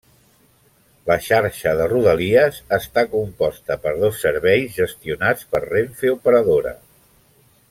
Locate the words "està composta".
2.79-3.79